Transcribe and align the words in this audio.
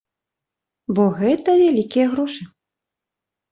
Бо 0.99 1.03
гэта 1.19 1.49
вялікія 1.61 2.05
грошы. 2.17 2.43